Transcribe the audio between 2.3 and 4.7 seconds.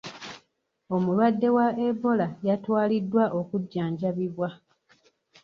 yatwaliddwa okujjanjabibwa.